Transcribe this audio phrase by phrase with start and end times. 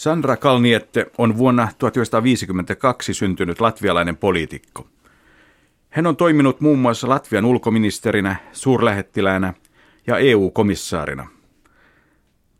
[0.00, 4.88] Sandra Kalniette on vuonna 1952 syntynyt latvialainen poliitikko.
[5.90, 9.54] Hän on toiminut muun muassa Latvian ulkoministerinä, suurlähettiläänä
[10.06, 11.26] ja EU-komissaarina.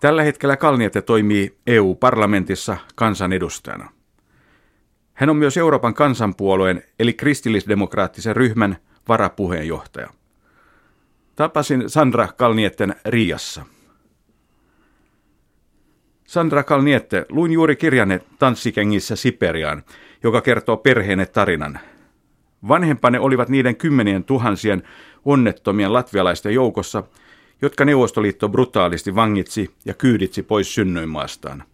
[0.00, 3.90] Tällä hetkellä Kalniette toimii EU-parlamentissa kansanedustajana.
[5.14, 8.76] Hän on myös Euroopan kansanpuolueen eli kristillisdemokraattisen ryhmän
[9.08, 10.08] varapuheenjohtaja.
[11.36, 13.64] Tapasin Sandra Kalnietten Riassa.
[16.30, 19.84] Sandra Kalniette, luin juuri kirjanne Tanssikengissä Siperiaan,
[20.22, 21.80] joka kertoo perheenne tarinan.
[22.68, 24.82] Vanhempanne olivat niiden kymmenien tuhansien
[25.24, 27.02] onnettomien latvialaisten joukossa,
[27.62, 31.64] jotka Neuvostoliitto brutaalisti vangitsi ja kyyditsi pois synnyinmaastaan.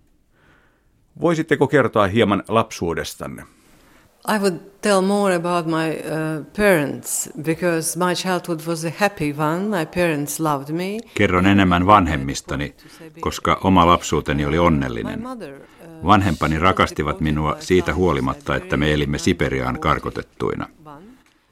[1.20, 3.44] Voisitteko kertoa hieman lapsuudestanne?
[4.28, 9.78] I would tell more about my uh, parents because my childhood was a happy one.
[9.78, 10.98] My parents loved me.
[11.14, 12.74] Kerron enemmän vanhemmistani,
[13.20, 15.22] koska oma lapsuuteni oli onnellinen.
[16.04, 20.66] Vanhempani rakastivat minua siitä huolimatta, että me elimme Siperiaan karkotettuina.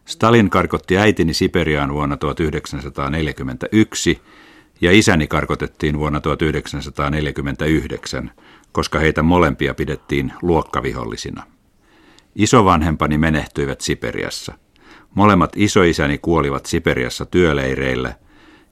[0.05, 4.21] Stalin karkotti äitini Siperiaan vuonna 1941
[4.81, 8.31] ja isäni karkotettiin vuonna 1949,
[8.73, 11.43] koska heitä molempia pidettiin luokkavihollisina.
[12.35, 14.55] Isovanhempani menehtyivät Siperiassa.
[15.15, 18.15] Molemmat isoisäni kuolivat Siperiassa työleireillä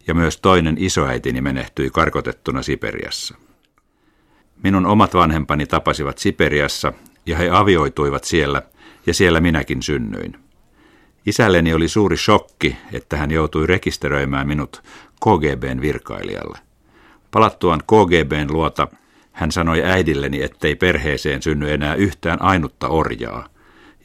[0.07, 3.35] ja myös toinen isoäitini menehtyi karkotettuna Siperiassa.
[4.65, 6.93] Minun omat vanhempani tapasivat Siperiassa
[7.27, 8.63] ja he avioituivat siellä
[9.07, 10.37] ja siellä minäkin synnyin.
[11.27, 14.83] Isälleni oli suuri shokki, että hän joutui rekisteröimään minut
[15.21, 16.59] KGBn virkailijalle.
[17.31, 18.89] Palattuaan KGBn luota
[19.33, 23.49] hän sanoi äidilleni, ettei perheeseen synny enää yhtään ainutta orjaa,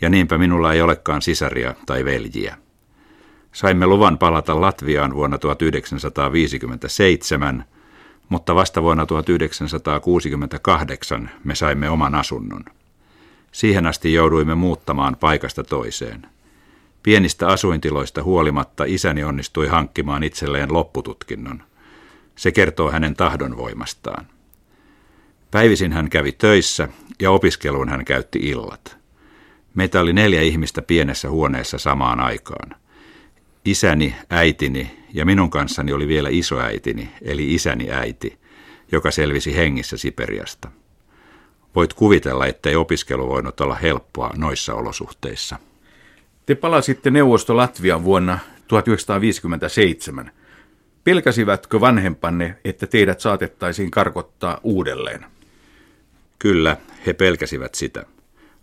[0.01, 2.57] ja niinpä minulla ei olekaan sisaria tai veljiä.
[3.51, 7.65] Saimme luvan palata Latviaan vuonna 1957,
[8.29, 12.63] mutta vasta vuonna 1968 me saimme oman asunnon.
[13.51, 16.27] Siihen asti jouduimme muuttamaan paikasta toiseen.
[17.03, 21.63] Pienistä asuintiloista huolimatta isäni onnistui hankkimaan itselleen loppututkinnon.
[22.35, 24.27] Se kertoo hänen tahdonvoimastaan.
[25.51, 26.87] Päivisin hän kävi töissä
[27.21, 28.97] ja opiskeluun hän käytti illat.
[29.73, 32.75] Meitä oli neljä ihmistä pienessä huoneessa samaan aikaan.
[33.65, 38.37] Isäni, äitini ja minun kanssani oli vielä isoäitini, eli isäni äiti,
[38.91, 40.71] joka selvisi hengissä Siperiasta.
[41.75, 45.59] Voit kuvitella, ettei opiskelu voinut olla helppoa noissa olosuhteissa.
[46.45, 50.31] Te palasitte neuvosto Latvian vuonna 1957.
[51.03, 55.25] Pelkäsivätkö vanhempanne, että teidät saatettaisiin karkottaa uudelleen?
[56.39, 58.05] Kyllä, he pelkäsivät sitä.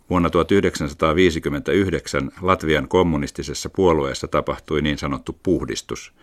[0.09, 6.13] Vuonna 1959 Latvian kommunistisessa puolueessa tapahtui niin sanottu puhdistus,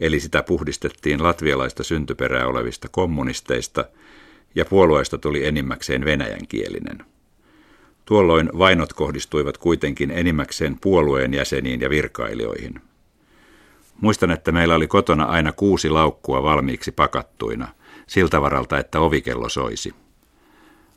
[0.00, 3.84] eli sitä puhdistettiin latvialaista syntyperää olevista kommunisteista,
[4.54, 6.98] ja puolueesta tuli enimmäkseen venäjänkielinen.
[8.04, 12.80] Tuolloin vainot kohdistuivat kuitenkin enimmäkseen puolueen jäseniin ja virkailijoihin.
[14.00, 17.68] Muistan, että meillä oli kotona aina kuusi laukkua valmiiksi pakattuina,
[18.06, 19.94] siltä varalta, että ovikello soisi.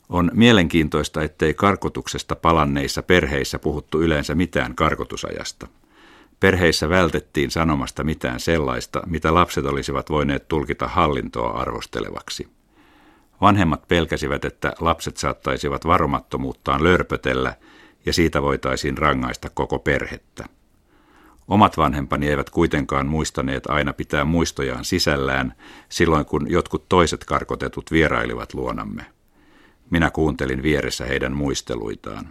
[0.09, 5.67] On mielenkiintoista, ettei karkotuksesta palanneissa perheissä puhuttu yleensä mitään karkotusajasta.
[6.39, 12.47] Perheissä vältettiin sanomasta mitään sellaista, mitä lapset olisivat voineet tulkita hallintoa arvostelevaksi.
[13.41, 17.55] Vanhemmat pelkäsivät, että lapset saattaisivat varomattomuuttaan lörpötellä
[18.05, 20.45] ja siitä voitaisiin rangaista koko perhettä.
[21.47, 25.53] Omat vanhempani eivät kuitenkaan muistaneet aina pitää muistojaan sisällään
[25.89, 29.14] silloin, kun jotkut toiset karkotetut vierailivat luonamme.
[29.89, 32.29] Minä kuuntelin vieressä heidän muisteluitaan.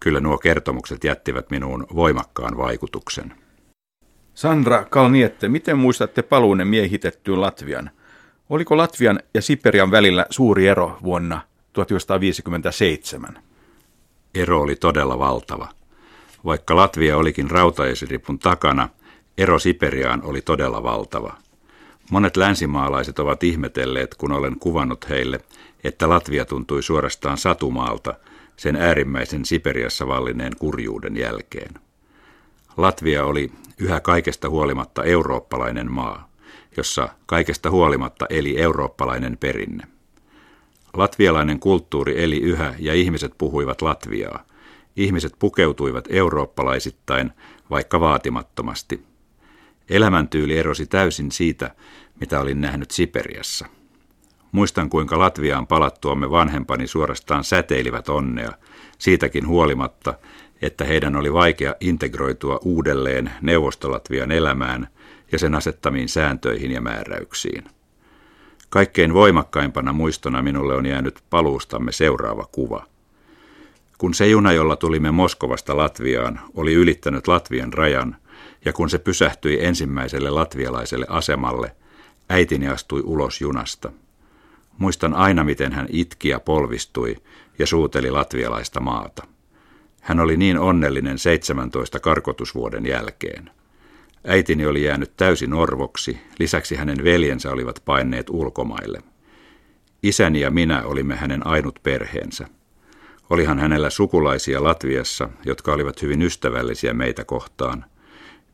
[0.00, 3.34] Kyllä nuo kertomukset jättivät minuun voimakkaan vaikutuksen.
[4.34, 7.90] Sandra Kalniette, miten muistatte paluunne miehitettyyn Latvian?
[8.50, 11.40] Oliko Latvian ja Siperian välillä suuri ero vuonna
[11.72, 13.38] 1957?
[14.34, 15.68] Ero oli todella valtava.
[16.44, 18.88] Vaikka Latvia olikin rautaesiripun takana,
[19.38, 21.34] ero Siperiaan oli todella valtava.
[22.10, 25.40] Monet länsimaalaiset ovat ihmetelleet, kun olen kuvannut heille,
[25.84, 28.14] että Latvia tuntui suorastaan satumaalta
[28.56, 31.74] sen äärimmäisen Siperiassa vallinneen kurjuuden jälkeen.
[32.76, 36.30] Latvia oli yhä kaikesta huolimatta eurooppalainen maa,
[36.76, 39.84] jossa kaikesta huolimatta eli eurooppalainen perinne.
[40.94, 44.44] Latvialainen kulttuuri eli yhä ja ihmiset puhuivat latviaa.
[44.96, 47.32] Ihmiset pukeutuivat eurooppalaisittain,
[47.70, 49.04] vaikka vaatimattomasti.
[49.88, 51.74] Elämäntyyli erosi täysin siitä,
[52.20, 53.66] mitä olin nähnyt Siperiassa.
[54.52, 58.52] Muistan, kuinka Latviaan palattuamme vanhempani suorastaan säteilivät onnea,
[58.98, 60.14] siitäkin huolimatta,
[60.62, 64.88] että heidän oli vaikea integroitua uudelleen Neuvostolatvian elämään
[65.32, 67.64] ja sen asettamiin sääntöihin ja määräyksiin.
[68.68, 72.84] Kaikkein voimakkaimpana muistona minulle on jäänyt paluustamme seuraava kuva.
[73.98, 78.16] Kun se juna, jolla tulimme Moskovasta Latviaan, oli ylittänyt Latvian rajan,
[78.64, 81.76] ja kun se pysähtyi ensimmäiselle latvialaiselle asemalle,
[82.28, 83.92] äitini astui ulos junasta.
[84.80, 87.16] Muistan aina, miten hän itki ja polvistui
[87.58, 89.26] ja suuteli latvialaista maata.
[90.00, 93.50] Hän oli niin onnellinen 17 karkotusvuoden jälkeen.
[94.26, 99.02] Äitini oli jäänyt täysin orvoksi, lisäksi hänen veljensä olivat paineet ulkomaille.
[100.02, 102.48] Isäni ja minä olimme hänen ainut perheensä.
[103.30, 107.84] Olihan hänellä sukulaisia Latviassa, jotka olivat hyvin ystävällisiä meitä kohtaan.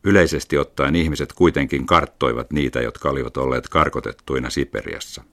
[0.05, 5.25] Yleisesti ottaen ihmiset kuitenkin karttoivat niitä, jotka olivat olleet karkotettuina Siperiassa.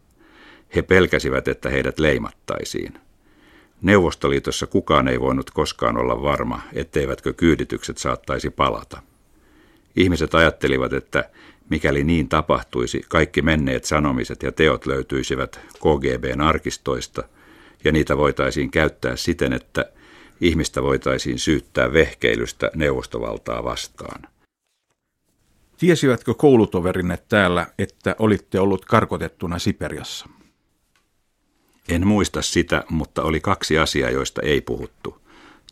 [0.75, 2.93] He pelkäsivät, että heidät leimattaisiin.
[3.81, 9.01] Neuvostoliitossa kukaan ei voinut koskaan olla varma, etteivätkö kyyditykset saattaisi palata.
[9.95, 11.29] Ihmiset ajattelivat, että
[11.69, 17.23] mikäli niin tapahtuisi, kaikki menneet sanomiset ja teot löytyisivät KGBn arkistoista,
[17.83, 19.85] ja niitä voitaisiin käyttää siten, että
[20.41, 24.21] ihmistä voitaisiin syyttää vehkeilystä neuvostovaltaa vastaan.
[25.77, 30.29] Tiesivätkö koulutoverinne täällä, että olitte ollut karkotettuna Siperiassa?
[31.89, 35.21] En muista sitä, mutta oli kaksi asiaa, joista ei puhuttu.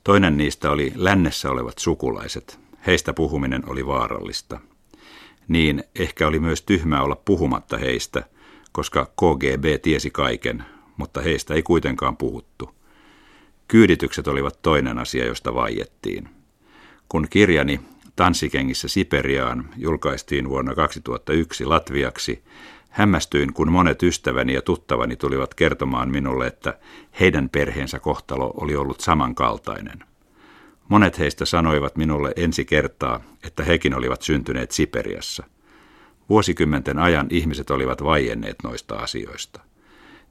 [0.03, 2.59] Toinen niistä oli lännessä olevat sukulaiset.
[2.87, 4.59] Heistä puhuminen oli vaarallista.
[5.47, 8.23] Niin ehkä oli myös tyhmää olla puhumatta heistä,
[8.71, 10.63] koska KGB tiesi kaiken,
[10.97, 12.75] mutta heistä ei kuitenkaan puhuttu.
[13.67, 16.29] Kyyditykset olivat toinen asia, josta vaiettiin.
[17.09, 17.79] Kun kirjani
[18.15, 22.43] Tanssikengissä Siperiaan julkaistiin vuonna 2001 latviaksi,
[22.91, 26.79] Hämmästyin, kun monet ystäväni ja tuttavani tulivat kertomaan minulle, että
[27.19, 30.03] heidän perheensä kohtalo oli ollut samankaltainen.
[30.89, 35.43] Monet heistä sanoivat minulle ensi kertaa, että hekin olivat syntyneet Siperiassa.
[36.29, 39.61] Vuosikymmenten ajan ihmiset olivat vaienneet noista asioista.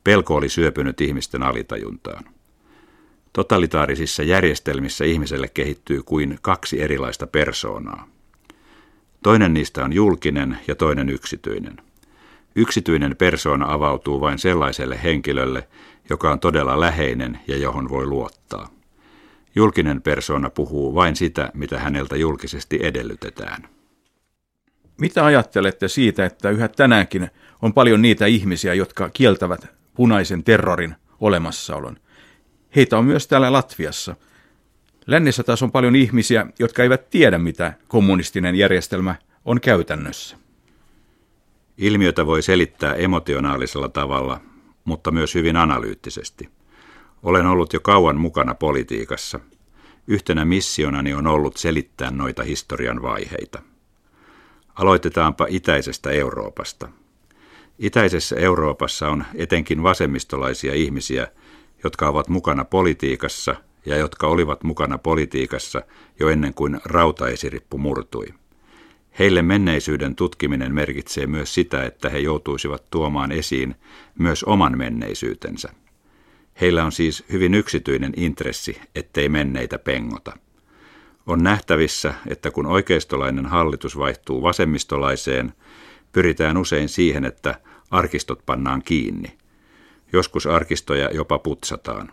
[0.04, 2.24] Pelko oli syöpynyt ihmisten alitajuntaan.
[3.32, 8.08] Totalitaarisissa järjestelmissä ihmiselle kehittyy kuin kaksi erilaista persoonaa.
[9.22, 11.76] Toinen niistä on julkinen ja toinen yksityinen–
[12.54, 15.68] Yksityinen persoona avautuu vain sellaiselle henkilölle,
[16.10, 18.68] joka on todella läheinen ja johon voi luottaa.
[19.54, 23.68] Julkinen persoona puhuu vain sitä, mitä häneltä julkisesti edellytetään.
[25.00, 27.30] Mitä ajattelette siitä, että yhä tänäänkin
[27.62, 31.96] on paljon niitä ihmisiä, jotka kieltävät punaisen terrorin olemassaolon?
[32.76, 34.16] Heitä on myös täällä Latviassa.
[35.06, 39.14] Lännessä taas on paljon ihmisiä, jotka eivät tiedä, mitä kommunistinen järjestelmä
[39.44, 40.36] on käytännössä.
[41.78, 44.40] Ilmiötä voi selittää emotionaalisella tavalla,
[44.84, 46.48] mutta myös hyvin analyyttisesti.
[47.22, 49.40] Olen ollut jo kauan mukana politiikassa.
[50.06, 53.62] Yhtenä missionani on ollut selittää noita historian vaiheita.
[54.74, 56.88] Aloitetaanpa itäisestä Euroopasta.
[57.78, 61.28] Itäisessä Euroopassa on etenkin vasemmistolaisia ihmisiä,
[61.84, 63.56] jotka ovat mukana politiikassa
[63.86, 65.82] ja jotka olivat mukana politiikassa
[66.20, 68.26] jo ennen kuin rautaesirippu murtui.
[69.18, 73.74] Heille menneisyyden tutkiminen merkitsee myös sitä, että he joutuisivat tuomaan esiin
[74.18, 75.68] myös oman menneisyytensä.
[76.60, 80.36] Heillä on siis hyvin yksityinen intressi, ettei menneitä pengota.
[81.26, 85.52] On nähtävissä, että kun oikeistolainen hallitus vaihtuu vasemmistolaiseen,
[86.12, 87.60] pyritään usein siihen, että
[87.90, 89.38] arkistot pannaan kiinni.
[90.12, 92.10] Joskus arkistoja jopa putsataan.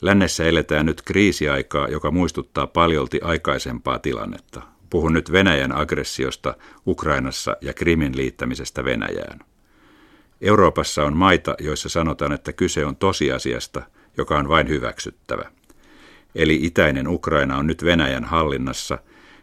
[0.00, 4.75] Lännessä eletään nyt kriisiaikaa, joka muistuttaa paljolti aikaisempaa tilannetta.
[4.90, 6.54] Puhun nyt Venäjän aggressiosta
[6.86, 9.38] Ukrainassa ja Krimin liittämisestä Venäjään.
[10.40, 13.82] Euroopassa on maita, joissa sanotaan, että kyse on tosiasiasta,
[14.16, 15.50] joka on vain hyväksyttävä.
[16.34, 18.98] Eli itäinen Ukraina on nyt Venäjän hallinnassa,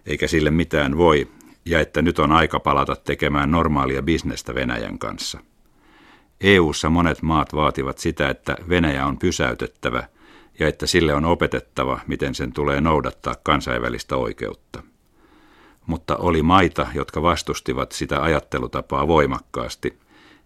[0.06, 1.28] eikä sille mitään voi,
[1.66, 5.40] ja että nyt on aika palata tekemään normaalia bisnestä Venäjän kanssa.
[6.42, 10.04] EU:ssa monet maat vaativat sitä, että Venäjä on pysäytettävä
[10.60, 14.84] ja että sille on opetettava, miten sen tulee noudattaa kansainvälistä oikeutta
[15.86, 20.00] mutta oli maita, jotka vastustivat sitä ajattelutapaa voimakkaasti.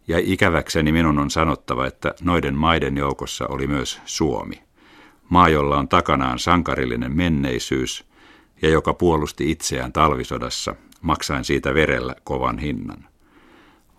[0.08, 4.63] Ja ikäväkseni minun on sanottava, että noiden maiden joukossa oli myös Suomi.
[5.29, 8.06] Maa, jolla on takanaan sankarillinen menneisyys
[8.62, 13.08] ja joka puolusti itseään talvisodassa, maksaen siitä verellä kovan hinnan.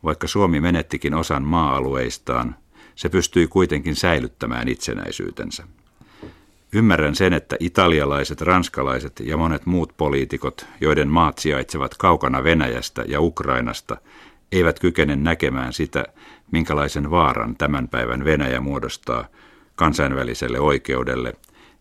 [0.05, 2.57] Vaikka Suomi menettikin osan maa-alueistaan,
[2.95, 5.65] se pystyi kuitenkin säilyttämään itsenäisyytensä.
[6.73, 13.21] Ymmärrän sen, että italialaiset, ranskalaiset ja monet muut poliitikot, joiden maat sijaitsevat kaukana Venäjästä ja
[13.21, 13.97] Ukrainasta,
[14.53, 16.05] eivät kykene näkemään sitä,
[16.51, 19.25] minkälaisen vaaran tämän päivän Venäjä muodostaa
[19.75, 21.35] kansainväliselle oikeudelle,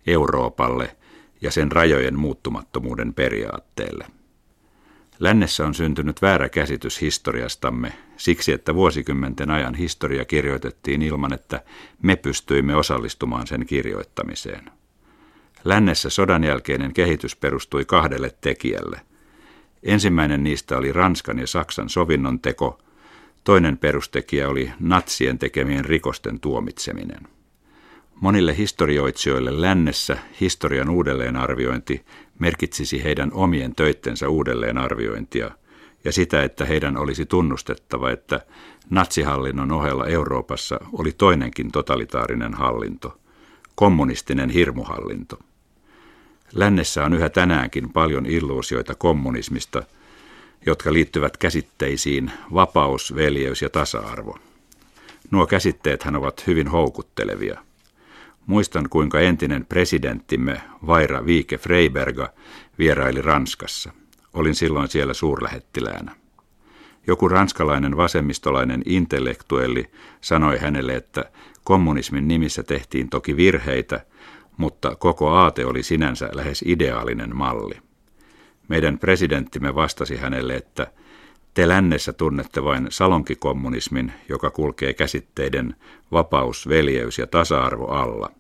[0.08, 0.96] Euroopalle
[1.42, 4.06] ja sen rajojen muuttumattomuuden periaatteelle.
[5.20, 11.64] Lännessä on syntynyt väärä käsitys historiastamme siksi, että vuosikymmenten ajan historia kirjoitettiin ilman, että
[12.02, 14.72] me pystyimme osallistumaan sen kirjoittamiseen.
[15.64, 19.02] Lännessä sodan jälkeinen kehitys perustui kahdelle tekijälle.
[19.84, 22.80] Ensimmäinen niistä oli Ranskan ja Saksan sovinnon teko,
[23.44, 27.37] toinen perustekijä oli natsien tekemien rikosten tuomitseminen.
[28.20, 32.06] Monille historioitsijoille lännessä historian uudelleenarviointi
[32.40, 35.52] merkitsisi heidän omien töittensä uudelleenarviointia
[36.04, 38.42] ja sitä, että heidän olisi tunnustettava, että
[38.90, 43.18] natsihallinnon ohella Euroopassa oli toinenkin totalitaarinen hallinto,
[43.76, 45.40] kommunistinen hirmuhallinto.
[46.54, 49.84] Lännessä on yhä tänäänkin paljon illuusioita kommunismista,
[50.66, 54.38] jotka liittyvät käsitteisiin vapaus, veljeys ja tasa-arvo.
[55.32, 57.67] Nuo käsitteethän ovat hyvin houkuttelevia.
[58.48, 62.30] Muistan, kuinka entinen presidenttimme Vaira Viike Freiberga
[62.80, 63.92] vieraili Ranskassa.
[64.34, 66.16] Olin silloin siellä suurlähettiläänä.
[67.08, 71.32] Joku ranskalainen vasemmistolainen intellektuelli sanoi hänelle, että
[71.64, 74.06] kommunismin nimissä tehtiin toki virheitä,
[74.58, 77.76] mutta koko aate oli sinänsä lähes ideaalinen malli.
[78.68, 80.88] Meidän presidenttimme vastasi hänelle, että
[81.58, 85.76] te lännessä tunnette vain salonkikommunismin, joka kulkee käsitteiden
[86.12, 88.32] vapaus, veljeys ja tasa-arvo alla.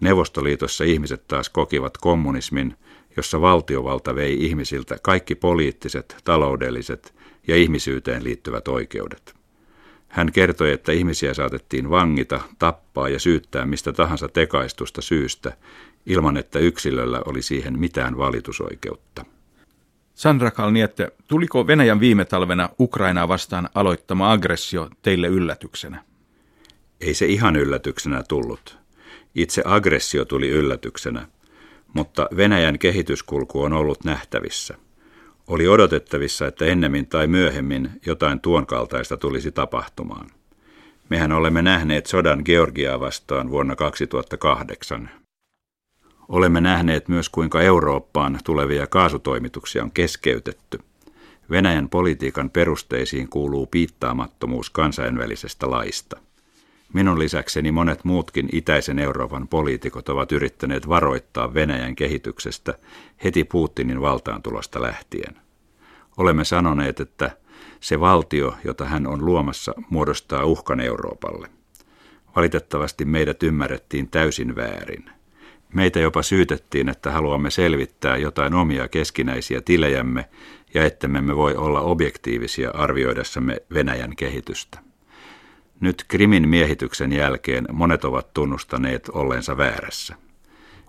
[0.00, 2.76] Neuvostoliitossa ihmiset taas kokivat kommunismin,
[3.16, 7.14] jossa valtiovalta vei ihmisiltä kaikki poliittiset, taloudelliset
[7.48, 9.34] ja ihmisyyteen liittyvät oikeudet.
[10.08, 15.56] Hän kertoi, että ihmisiä saatettiin vangita, tappaa ja syyttää mistä tahansa tekaistusta syystä,
[16.06, 19.24] ilman että yksilöllä oli siihen mitään valitusoikeutta.
[20.18, 26.04] Sandra Kalniette, tuliko Venäjän viime talvena Ukrainaa vastaan aloittama aggressio teille yllätyksenä?
[27.00, 28.78] Ei se ihan yllätyksenä tullut.
[29.34, 31.28] Itse aggressio tuli yllätyksenä,
[31.94, 34.74] mutta Venäjän kehityskulku on ollut nähtävissä.
[35.46, 40.30] Oli odotettavissa, että ennemmin tai myöhemmin jotain tuon kaltaista tulisi tapahtumaan.
[41.08, 45.10] Mehän olemme nähneet sodan Georgiaa vastaan vuonna 2008.
[46.28, 50.78] Olemme nähneet myös, kuinka Eurooppaan tulevia kaasutoimituksia on keskeytetty.
[51.50, 56.20] Venäjän politiikan perusteisiin kuuluu piittaamattomuus kansainvälisestä laista.
[56.92, 62.74] Minun lisäkseni monet muutkin itäisen Euroopan poliitikot ovat yrittäneet varoittaa Venäjän kehityksestä
[63.24, 65.36] heti Putinin valtaantulosta lähtien.
[66.16, 67.30] Olemme sanoneet, että
[67.80, 71.48] se valtio, jota hän on luomassa, muodostaa uhkan Euroopalle.
[72.36, 75.17] Valitettavasti meidät ymmärrettiin täysin väärin.
[75.74, 80.28] Meitä jopa syytettiin, että haluamme selvittää jotain omia keskinäisiä tilejämme
[80.74, 84.78] ja ettemme me voi olla objektiivisia arvioidessamme Venäjän kehitystä.
[85.80, 90.14] Nyt Krimin miehityksen jälkeen monet ovat tunnustaneet olleensa väärässä.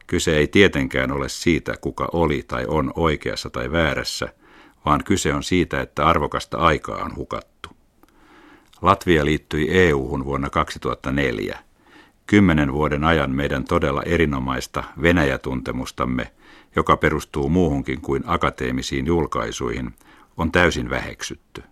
[0.07, 4.33] Kyse ei tietenkään ole siitä, kuka oli tai on oikeassa tai väärässä,
[4.85, 7.69] vaan kyse on siitä, että arvokasta aikaa on hukattu.
[8.81, 11.59] Latvia liittyi EU-hun vuonna 2004.
[12.29, 16.31] Kymmenen vuoden ajan meidän todella erinomaista Venäjätuntemustamme,
[16.75, 19.93] joka perustuu muuhunkin kuin akateemisiin julkaisuihin,
[20.37, 21.63] on täysin väheksytty.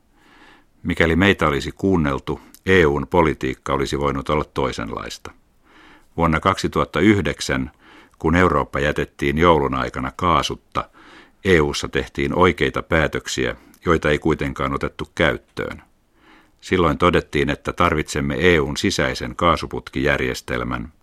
[0.84, 5.32] Mikäli meitä olisi kuunneltu, EUn politiikka olisi voinut olla toisenlaista.
[6.18, 7.72] Vuonna 2009,
[8.20, 10.90] kun Eurooppa jätettiin joulun aikana kaasutta,
[11.46, 15.82] EUssa tehtiin oikeita päätöksiä, joita ei kuitenkaan otettu käyttöön.
[16.68, 20.94] Silloin todettiin, että tarvitsemme EUn sisäisen kaasuputkijärjestelmän.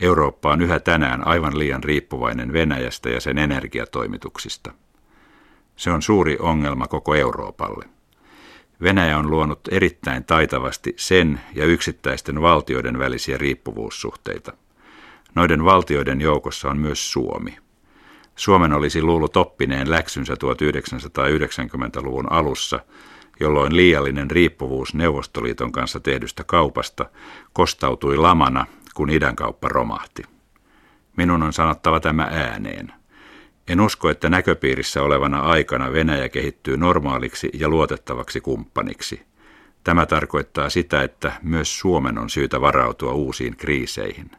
[0.00, 4.72] Eurooppa on yhä tänään aivan liian riippuvainen Venäjästä ja sen energiatoimituksista.
[5.76, 7.84] Se on suuri ongelma koko Euroopalle.
[8.82, 14.52] Venäjä on luonut erittäin taitavasti sen ja yksittäisten valtioiden välisiä riippuvuussuhteita.
[15.34, 17.56] Noiden valtioiden joukossa on myös Suomi.
[18.34, 22.80] Suomen olisi luullut oppineen läksynsä 1990-luvun alussa,
[23.40, 27.06] jolloin liiallinen riippuvuus Neuvostoliiton kanssa tehdystä kaupasta
[27.52, 30.22] kostautui lamana, kun idänkauppa romahti.
[31.16, 32.92] Minun on sanottava tämä ääneen.
[33.68, 39.22] En usko, että näköpiirissä olevana aikana Venäjä kehittyy normaaliksi ja luotettavaksi kumppaniksi.
[39.84, 44.30] Tämä tarkoittaa sitä, että myös Suomen on syytä varautua uusiin kriiseihin.